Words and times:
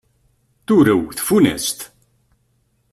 Turew 0.65 1.03
tfunast. 1.17 1.79